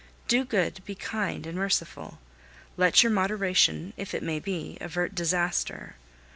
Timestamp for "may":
4.23-4.39